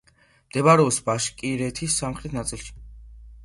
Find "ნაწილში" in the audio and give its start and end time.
2.41-2.77